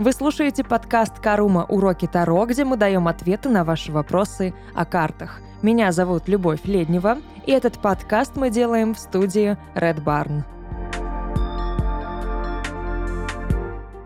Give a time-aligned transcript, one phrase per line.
[0.00, 1.66] Вы слушаете подкаст «Карума.
[1.68, 5.42] Уроки Таро», где мы даем ответы на ваши вопросы о картах.
[5.60, 10.44] Меня зовут Любовь Леднева, и этот подкаст мы делаем в студии Red Barn.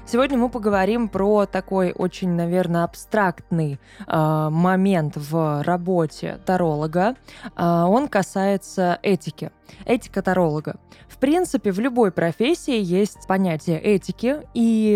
[0.04, 7.14] Сегодня мы поговорим про такой очень, наверное, абстрактный э, момент в работе таролога.
[7.56, 9.52] Э, он касается этики.
[9.86, 10.77] Этика таролога.
[11.24, 14.92] Принципе, в любой профессии есть понятие этики, и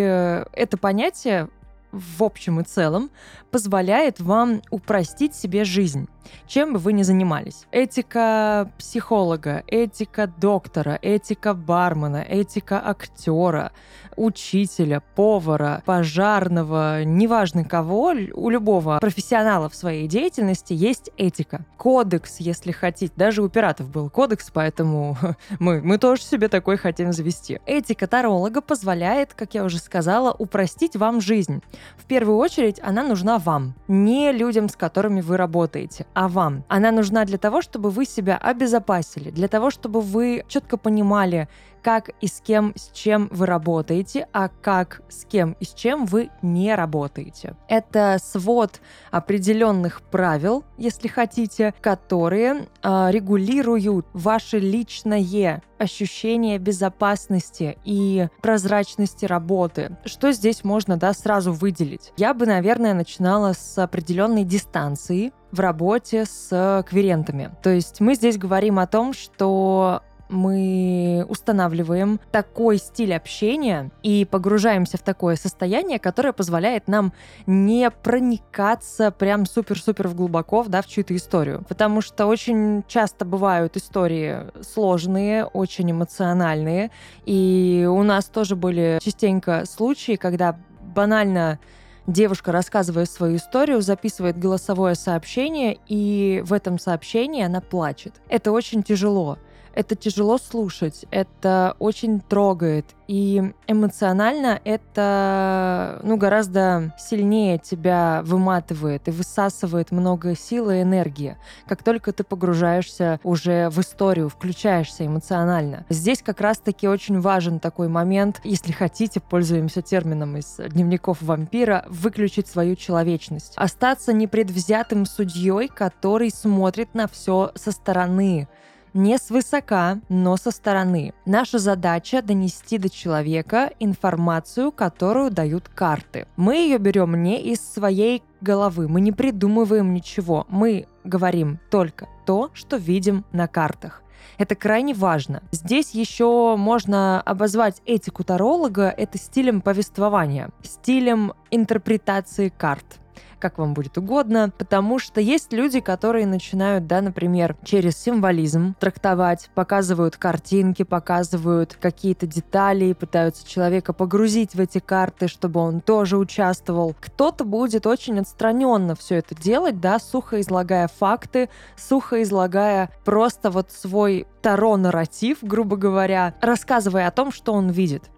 [0.53, 1.49] это понятие
[1.91, 3.11] в общем и целом
[3.51, 6.07] позволяет вам упростить себе жизнь,
[6.47, 7.67] чем бы вы ни занимались.
[7.71, 13.73] Этика психолога, этика доктора, этика бармена, этика актера,
[14.19, 21.65] учителя, повара, пожарного, неважно кого, у любого профессионала в своей деятельности есть этика.
[21.77, 23.13] Кодекс, если хотите.
[23.17, 25.17] Даже у пиратов был кодекс, поэтому
[25.59, 27.61] мы, мы тоже себе такой хотим завести.
[27.67, 31.63] Этика таролога позволяет, как я уже сказала, упростить вам жизнь.
[31.97, 36.65] В первую очередь она нужна вам, не людям, с которыми вы работаете, а вам.
[36.69, 41.47] Она нужна для того, чтобы вы себя обезопасили, для того, чтобы вы четко понимали,
[41.83, 46.07] как и с кем, с чем вы работаете, а как, с кем и с чем
[46.07, 47.57] вы не работаете.
[47.69, 59.25] Это свод определенных правил, если хотите, которые э, регулируют ваше личное ощущение безопасности и прозрачности
[59.25, 59.97] работы.
[60.05, 62.13] Что здесь можно да, сразу выделить?
[62.17, 67.51] Я бы, наверное, начинала с определенной дистанции в работе с клиентами.
[67.63, 74.97] То есть мы здесь говорим о том, что мы устанавливаем такой стиль общения и погружаемся
[74.99, 77.13] в такое состояние, которое позволяет нам
[77.47, 81.65] не проникаться прям супер-супер в глубоко да, в чью-то историю.
[81.69, 86.91] Потому что очень часто бывают истории сложные, очень эмоциональные.
[87.25, 90.59] И у нас тоже были частенько случаи, когда
[90.95, 91.59] банально
[92.07, 98.15] девушка, рассказывая свою историю, записывает голосовое сообщение, и в этом сообщении она плачет.
[98.29, 99.39] Это очень тяжело.
[99.75, 102.87] Это тяжело слушать, это очень трогает.
[103.07, 111.39] И эмоционально это ну, гораздо сильнее тебя выматывает и высасывает много сил и энергии.
[111.67, 115.87] Как только ты погружаешься уже в историю, включаешься эмоционально.
[115.89, 122.47] Здесь как раз-таки очень важен такой момент, если хотите, пользуемся термином из дневников вампира, выключить
[122.47, 123.55] свою человечность.
[123.57, 128.49] Остаться непредвзятым судьей, который смотрит на все со стороны
[128.99, 131.15] не свысока, но со стороны.
[131.25, 136.27] Наша задача донести до человека информацию, которую дают карты.
[136.37, 142.51] Мы ее берем не из своей головы, мы не придумываем ничего, мы говорим только то,
[142.55, 144.03] что видим на картах.
[144.37, 145.43] Это крайне важно.
[145.53, 153.01] Здесь еще можно обозвать этику таролога это стилем повествования, стилем интерпретации карт
[153.39, 159.51] как вам будет угодно, потому что есть люди, которые начинают, да, например, через символизм трактовать,
[159.55, 166.95] показывают картинки, показывают какие-то детали, пытаются человека погрузить в эти карты, чтобы он тоже участвовал.
[167.01, 173.71] Кто-то будет очень отстраненно все это делать, да, сухо излагая факты, сухо излагая просто вот
[173.73, 178.11] свой таро-нарратив, грубо говоря, рассказывая о том, что он видит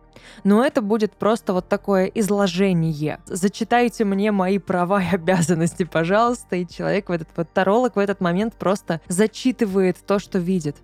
[0.44, 3.18] но это будет просто вот такое изложение.
[3.26, 8.20] Зачитайте мне мои права и обязанности, пожалуйста, и человек в этот вот таролог в этот
[8.20, 10.76] момент просто зачитывает то, что видит.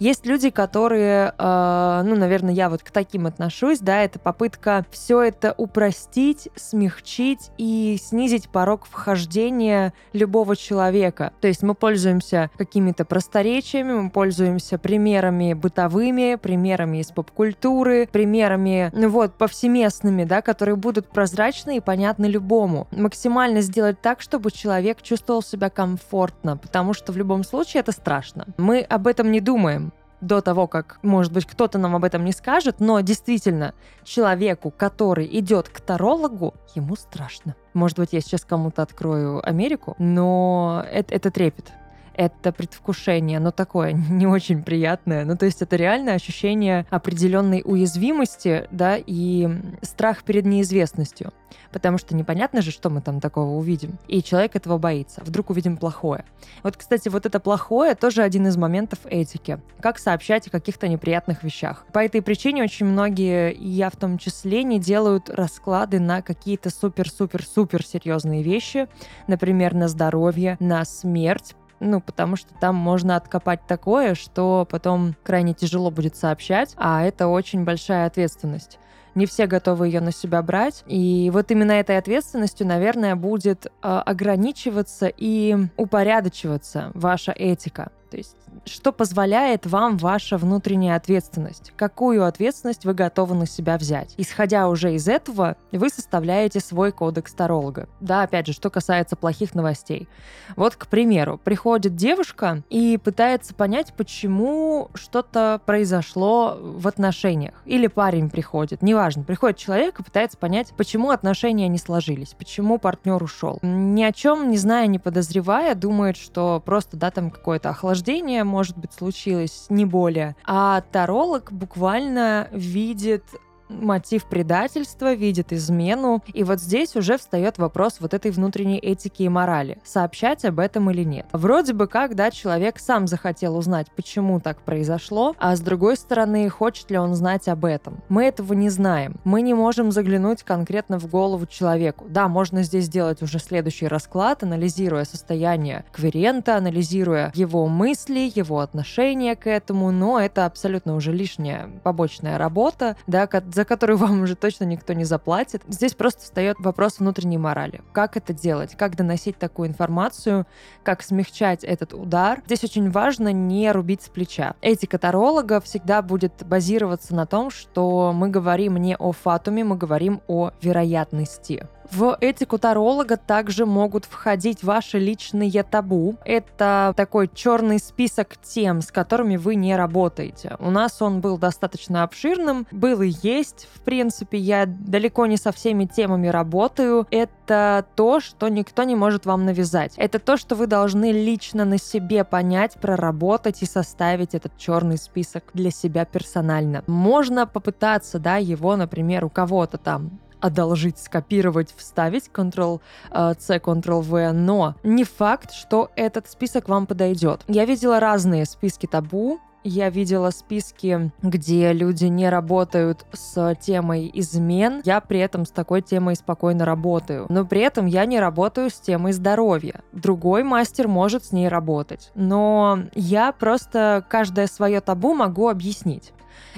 [0.00, 5.20] Есть люди, которые, э, ну, наверное, я вот к таким отношусь, да, это попытка все
[5.20, 11.32] это упростить, смягчить и снизить порог вхождения любого человека.
[11.40, 19.08] То есть мы пользуемся какими-то просторечиями, мы пользуемся примерами бытовыми, примерами из поп-культуры, примерами, ну
[19.10, 22.88] вот, повсеместными, да, которые будут прозрачны и понятны любому.
[22.90, 28.46] Максимально сделать так, чтобы человек чувствовал себя комфортно, потому что в любом случае это страшно.
[28.56, 32.24] Мы об этом не думаем, думаем до того, как, может быть, кто-то нам об этом
[32.24, 33.74] не скажет, но действительно,
[34.04, 37.54] человеку, который идет к тарологу, ему страшно.
[37.74, 41.72] Может быть, я сейчас кому-то открою Америку, но это, это трепет
[42.14, 45.24] это предвкушение, но такое не очень приятное.
[45.24, 49.48] Ну, то есть это реальное ощущение определенной уязвимости, да, и
[49.82, 51.32] страх перед неизвестностью.
[51.72, 53.98] Потому что непонятно же, что мы там такого увидим.
[54.08, 55.22] И человек этого боится.
[55.24, 56.24] Вдруг увидим плохое.
[56.62, 59.60] Вот, кстати, вот это плохое тоже один из моментов этики.
[59.80, 61.86] Как сообщать о каких-то неприятных вещах.
[61.92, 66.70] По этой причине очень многие, и я в том числе, не делают расклады на какие-то
[66.70, 68.88] супер-супер-супер серьезные вещи.
[69.26, 75.54] Например, на здоровье, на смерть, ну, потому что там можно откопать такое, что потом крайне
[75.54, 78.78] тяжело будет сообщать, а это очень большая ответственность.
[79.16, 80.84] не все готовы ее на себя брать.
[80.86, 87.90] И вот именно этой ответственностью, наверное, будет э, ограничиваться и упорядочиваться ваша этика.
[88.10, 91.72] То есть что позволяет вам ваша внутренняя ответственность?
[91.76, 94.14] Какую ответственность вы готовы на себя взять?
[94.16, 97.88] Исходя уже из этого, вы составляете свой кодекс таролога.
[98.00, 100.08] Да, опять же, что касается плохих новостей.
[100.56, 107.54] Вот, к примеру, приходит девушка и пытается понять, почему что-то произошло в отношениях.
[107.64, 113.22] Или парень приходит, неважно, приходит человек и пытается понять, почему отношения не сложились, почему партнер
[113.22, 113.58] ушел.
[113.62, 117.99] Ни о чем не зная, не подозревая, думает, что просто, да, там какое-то охлаждение,
[118.44, 120.36] может быть, случилось, не более.
[120.44, 123.24] А таролог буквально видит
[123.70, 126.22] мотив предательства, видит измену.
[126.32, 129.78] И вот здесь уже встает вопрос вот этой внутренней этики и морали.
[129.84, 131.26] Сообщать об этом или нет.
[131.32, 136.48] Вроде бы как, да, человек сам захотел узнать, почему так произошло, а с другой стороны,
[136.48, 138.00] хочет ли он знать об этом.
[138.08, 139.16] Мы этого не знаем.
[139.24, 142.06] Мы не можем заглянуть конкретно в голову человеку.
[142.08, 149.36] Да, можно здесь сделать уже следующий расклад, анализируя состояние кверента, анализируя его мысли, его отношение
[149.36, 154.64] к этому, но это абсолютно уже лишняя побочная работа, да, за которую вам уже точно
[154.64, 155.62] никто не заплатит.
[155.68, 157.82] Здесь просто встает вопрос внутренней морали.
[157.92, 158.76] Как это делать?
[158.76, 160.46] Как доносить такую информацию?
[160.82, 162.42] Как смягчать этот удар?
[162.46, 164.54] Здесь очень важно не рубить с плеча.
[164.60, 170.20] Этика таролога всегда будет базироваться на том, что мы говорим не о фатуме, мы говорим
[170.26, 171.66] о вероятности.
[171.92, 176.16] В этику таролога также могут входить ваши личные табу.
[176.24, 180.56] Это такой черный список тем, с которыми вы не работаете.
[180.60, 183.68] У нас он был достаточно обширным, был и есть.
[183.74, 187.06] В принципе, я далеко не со всеми темами работаю.
[187.10, 189.94] Это то, что никто не может вам навязать.
[189.96, 195.44] Это то, что вы должны лично на себе понять, проработать и составить этот черный список
[195.54, 196.84] для себя персонально.
[196.86, 204.74] Можно попытаться, да, его, например, у кого-то там одолжить, скопировать, вставить Ctrl-C, э, Ctrl-V, но
[204.82, 207.42] не факт, что этот список вам подойдет.
[207.48, 214.80] Я видела разные списки табу, я видела списки, где люди не работают с темой измен.
[214.84, 217.26] Я при этом с такой темой спокойно работаю.
[217.28, 219.82] Но при этом я не работаю с темой здоровья.
[219.92, 222.10] Другой мастер может с ней работать.
[222.14, 226.12] Но я просто каждое свое табу могу объяснить.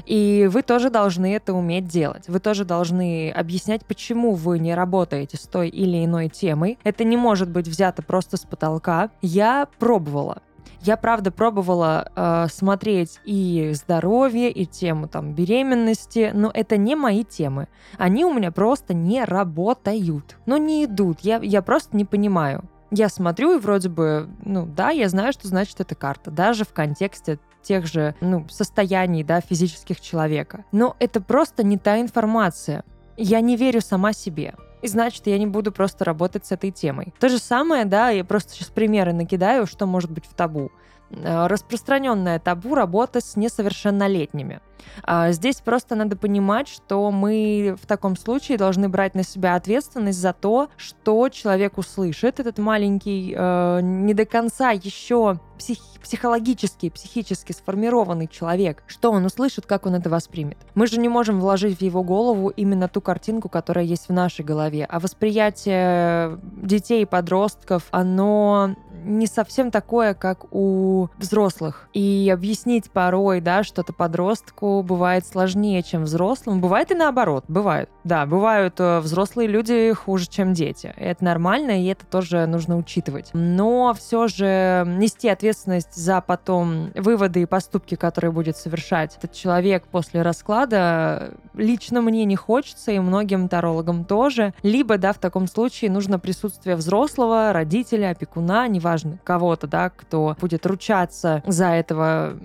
[0.06, 2.28] И вы тоже должны это уметь делать.
[2.28, 6.78] Вы тоже должны объяснять, почему вы не работаете с той или иной темой.
[6.84, 9.10] Это не может быть взято просто с потолка.
[9.20, 10.42] Я пробовала.
[10.84, 17.22] Я, правда, пробовала э, смотреть и здоровье, и тему там беременности, но это не мои
[17.22, 17.68] темы.
[17.98, 20.36] Они у меня просто не работают.
[20.44, 21.20] Но не идут.
[21.20, 22.64] Я, я просто не понимаю.
[22.94, 26.74] Я смотрю и вроде бы, ну да, я знаю, что значит эта карта, даже в
[26.74, 30.66] контексте тех же ну, состояний да, физических человека.
[30.72, 32.84] Но это просто не та информация.
[33.16, 34.54] Я не верю сама себе.
[34.82, 37.14] И значит, я не буду просто работать с этой темой.
[37.18, 40.70] То же самое, да, я просто сейчас примеры накидаю, что может быть в табу.
[41.10, 44.60] Э, распространенное табу работа с несовершеннолетними.
[45.02, 50.20] А здесь просто надо понимать, что мы в таком случае должны брать на себя ответственность
[50.20, 57.52] за то, что человек услышит, этот маленький, э, не до конца еще псих, психологически, психически
[57.52, 60.58] сформированный человек, что он услышит, как он это воспримет.
[60.74, 64.44] Мы же не можем вложить в его голову именно ту картинку, которая есть в нашей
[64.44, 68.74] голове, а восприятие детей и подростков, оно
[69.04, 71.88] не совсем такое, как у взрослых.
[71.92, 76.60] И объяснить порой, да, что-то подростку бывает сложнее, чем взрослому.
[76.60, 77.90] Бывает и наоборот, бывает.
[78.04, 80.94] Да, бывают э, взрослые люди хуже, чем дети.
[80.96, 83.30] Это нормально, и это тоже нужно учитывать.
[83.34, 89.84] Но все же нести ответственность за потом выводы и поступки, которые будет совершать этот человек
[89.90, 94.54] после расклада, лично мне не хочется, и многим тарологам тоже.
[94.62, 100.64] Либо, да, в таком случае нужно присутствие взрослого, родителя, опекуна, неважно, кого-то, да, кто будет
[100.66, 102.38] ручаться за этого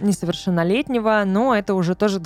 [0.00, 2.20] несовершеннолетнего, но это уже тоже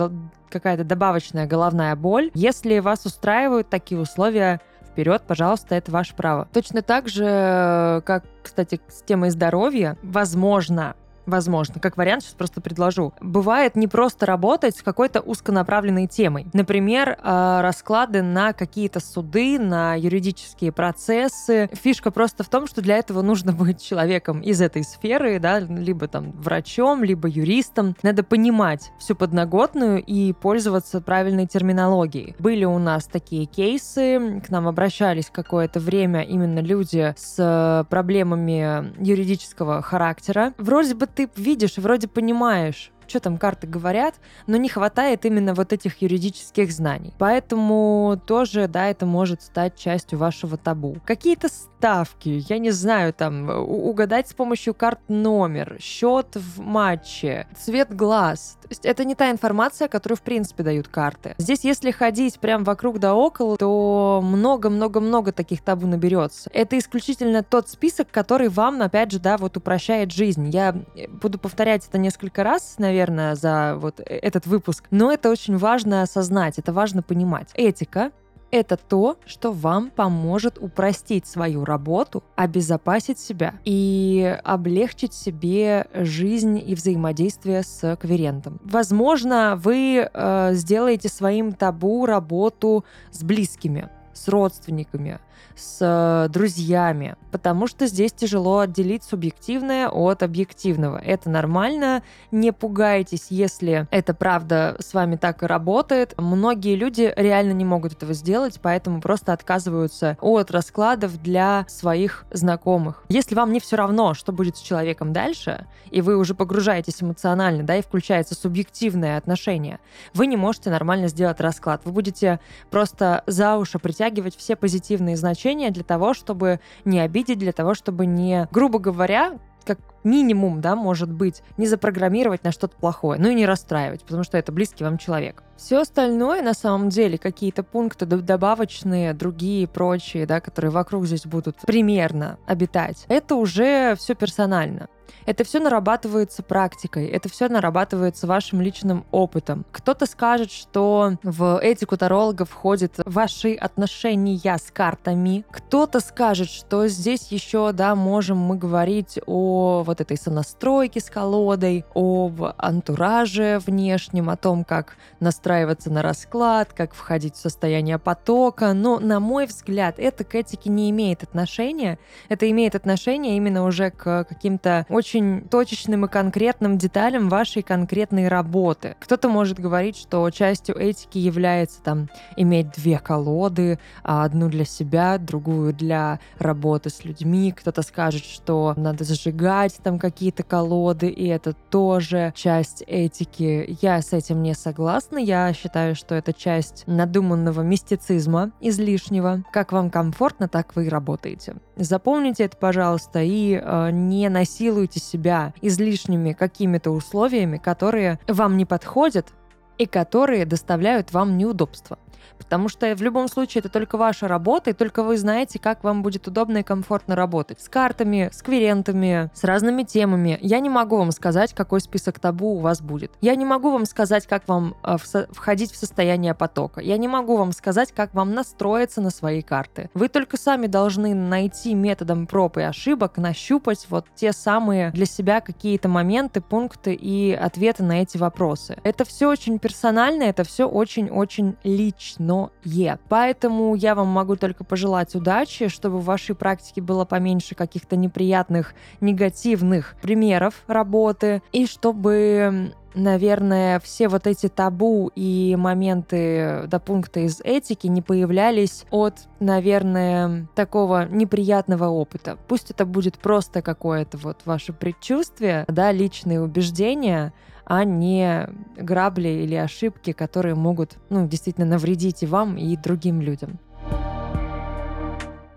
[0.50, 2.30] какая-то добавочная головная боль.
[2.34, 4.60] Если вас устраивают такие условия,
[4.92, 6.48] вперед, пожалуйста, это ваше право.
[6.52, 13.12] Точно так же, как, кстати, с темой здоровья, возможно, Возможно, как вариант сейчас просто предложу.
[13.20, 16.46] Бывает не просто работать с какой-то узконаправленной темой.
[16.52, 21.70] Например, э, расклады на какие-то суды, на юридические процессы.
[21.72, 26.08] Фишка просто в том, что для этого нужно быть человеком из этой сферы, да, либо
[26.08, 27.96] там врачом, либо юристом.
[28.02, 32.34] Надо понимать всю подноготную и пользоваться правильной терминологией.
[32.38, 39.82] Были у нас такие кейсы, к нам обращались какое-то время именно люди с проблемами юридического
[39.82, 40.52] характера.
[40.58, 44.14] Вроде бы ты видишь вроде понимаешь, что там карты говорят,
[44.46, 47.14] но не хватает именно вот этих юридических знаний.
[47.18, 50.96] Поэтому тоже, да, это может стать частью вашего табу.
[51.04, 57.94] Какие-то ставки, я не знаю, там, угадать с помощью карт номер, счет в матче, цвет
[57.94, 58.58] глаз.
[58.62, 61.34] То есть это не та информация, которую, в принципе, дают карты.
[61.38, 66.50] Здесь, если ходить прям вокруг да около, то много-много-много таких табу наберется.
[66.52, 70.48] Это исключительно тот список, который вам, опять же, да, вот упрощает жизнь.
[70.50, 70.76] Я
[71.08, 72.91] буду повторять это несколько раз, наверное,
[73.34, 77.50] за вот э, этот выпуск, но это очень важно осознать, это важно понимать.
[77.54, 78.12] Этика
[78.52, 86.74] это то, что вам поможет упростить свою работу, обезопасить себя и облегчить себе жизнь и
[86.74, 88.60] взаимодействие с кверентом.
[88.62, 95.18] Возможно, вы э, сделаете своим табу работу с близкими, с родственниками,
[95.56, 100.98] с э, друзьями, потому что здесь тяжело отделить субъективное от объективного.
[100.98, 106.14] Это нормально, не пугайтесь, если это правда с вами так и работает.
[106.16, 113.04] Многие люди реально не могут этого сделать, поэтому просто отказываются от раскладов для своих знакомых.
[113.08, 117.62] Если вам не все равно, что будет с человеком дальше, и вы уже погружаетесь эмоционально,
[117.62, 119.78] да, и включается субъективное отношение,
[120.14, 121.82] вы не можете нормально сделать расклад.
[121.84, 127.52] Вы будете просто за уши притягивать все позитивные значения для того, чтобы не обидеть, для
[127.52, 133.20] того, чтобы не, грубо говоря, как минимум, да, может быть, не запрограммировать на что-то плохое,
[133.20, 135.42] ну и не расстраивать, потому что это близкий вам человек.
[135.56, 141.56] Все остальное, на самом деле, какие-то пункты добавочные, другие, прочие, да, которые вокруг здесь будут
[141.64, 144.88] примерно обитать, это уже все персонально.
[145.26, 149.64] Это все нарабатывается практикой, это все нарабатывается вашим личным опытом.
[149.72, 155.44] Кто-то скажет, что в этику таролога входят ваши отношения с картами.
[155.50, 161.84] Кто-то скажет, что здесь еще, да, можем мы говорить о вот этой сонастройке с колодой,
[161.94, 168.72] об антураже внешнем, о том, как настраиваться на расклад, как входить в состояние потока.
[168.72, 171.98] Но, на мой взгляд, это к этике не имеет отношения.
[172.28, 178.94] Это имеет отношение именно уже к каким-то очень точечным и конкретным деталям вашей конкретной работы.
[179.00, 185.18] Кто-то может говорить, что частью этики является там иметь две колоды, а одну для себя,
[185.18, 187.50] другую для работы с людьми.
[187.50, 193.76] Кто-то скажет, что надо зажигать там какие-то колоды, и это тоже часть этики.
[193.82, 195.18] Я с этим не согласна.
[195.18, 199.42] Я считаю, что это часть надуманного мистицизма излишнего.
[199.52, 201.56] Как вам комфортно, так вы и работаете.
[201.74, 209.32] Запомните это, пожалуйста, и э, не насилуйте себя излишними какими-то условиями, которые вам не подходят
[209.78, 211.98] и которые доставляют вам неудобства
[212.42, 216.02] потому что в любом случае это только ваша работа, и только вы знаете, как вам
[216.02, 217.60] будет удобно и комфортно работать.
[217.60, 220.38] С картами, с кверентами, с разными темами.
[220.42, 223.12] Я не могу вам сказать, какой список табу у вас будет.
[223.20, 224.96] Я не могу вам сказать, как вам э,
[225.30, 226.80] входить в состояние потока.
[226.80, 229.90] Я не могу вам сказать, как вам настроиться на свои карты.
[229.94, 235.40] Вы только сами должны найти методом проб и ошибок, нащупать вот те самые для себя
[235.40, 238.78] какие-то моменты, пункты и ответы на эти вопросы.
[238.82, 242.98] Это все очень персонально, это все очень-очень лично Е.
[243.08, 248.74] Поэтому я вам могу только пожелать удачи, чтобы в вашей практике было поменьше каких-то неприятных,
[249.00, 257.40] негативных примеров работы, и чтобы наверное, все вот эти табу и моменты до пункта из
[257.40, 262.36] этики не появлялись от, наверное, такого неприятного опыта.
[262.48, 267.32] Пусть это будет просто какое-то вот ваше предчувствие, да, личные убеждения,
[267.72, 273.58] а не грабли или ошибки, которые могут ну, действительно навредить и вам, и другим людям.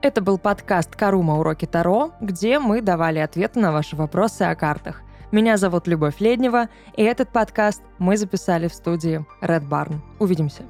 [0.01, 1.37] Это был подкаст «Карума.
[1.37, 5.01] Уроки Таро», где мы давали ответы на ваши вопросы о картах.
[5.33, 9.95] Меня зовут Любовь Леднева, и этот подкаст мы записали в студии Red Barn.
[10.17, 10.63] Увидимся.